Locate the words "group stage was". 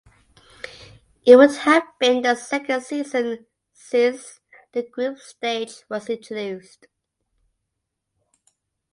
4.81-6.09